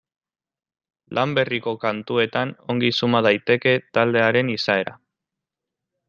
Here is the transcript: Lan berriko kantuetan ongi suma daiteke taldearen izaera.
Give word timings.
Lan 1.17 1.35
berriko 1.39 1.73
kantuetan 1.83 2.53
ongi 2.75 2.89
suma 3.01 3.21
daiteke 3.27 3.75
taldearen 3.99 4.49
izaera. 4.55 4.97